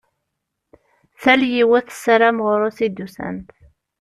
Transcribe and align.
Tal 1.21 1.41
yiwet 1.51 1.87
tessaram 1.89 2.37
ɣur-s 2.45 2.79
i 2.85 2.87
d-usant. 2.89 3.49